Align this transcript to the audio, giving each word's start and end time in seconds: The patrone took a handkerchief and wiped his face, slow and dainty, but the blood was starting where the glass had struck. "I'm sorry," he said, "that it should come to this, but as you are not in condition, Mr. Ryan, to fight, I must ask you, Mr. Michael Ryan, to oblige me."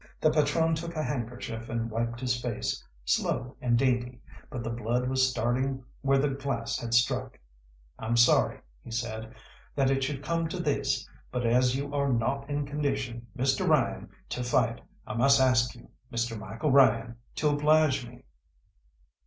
The 0.19 0.31
patrone 0.31 0.73
took 0.73 0.95
a 0.95 1.03
handkerchief 1.03 1.69
and 1.69 1.87
wiped 1.87 2.21
his 2.21 2.41
face, 2.41 2.83
slow 3.05 3.55
and 3.61 3.77
dainty, 3.77 4.19
but 4.49 4.63
the 4.63 4.71
blood 4.71 5.07
was 5.07 5.29
starting 5.29 5.83
where 6.01 6.17
the 6.17 6.29
glass 6.29 6.79
had 6.79 6.95
struck. 6.95 7.37
"I'm 7.99 8.17
sorry," 8.17 8.61
he 8.83 8.89
said, 8.89 9.35
"that 9.75 9.91
it 9.91 10.03
should 10.03 10.23
come 10.23 10.47
to 10.47 10.59
this, 10.59 11.07
but 11.31 11.45
as 11.45 11.75
you 11.75 11.93
are 11.93 12.11
not 12.11 12.49
in 12.49 12.65
condition, 12.65 13.27
Mr. 13.37 13.67
Ryan, 13.67 14.09
to 14.29 14.43
fight, 14.43 14.81
I 15.05 15.13
must 15.13 15.39
ask 15.39 15.75
you, 15.75 15.87
Mr. 16.11 16.35
Michael 16.35 16.71
Ryan, 16.71 17.17
to 17.35 17.49
oblige 17.49 18.03
me." 18.07 18.23